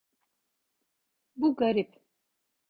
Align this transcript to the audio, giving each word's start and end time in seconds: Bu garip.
Bu 1.35 1.55
garip. 1.55 2.01